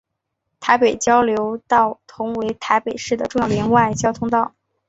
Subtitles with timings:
[0.59, 4.55] 台北交流道同为台北市的重要联外交流道。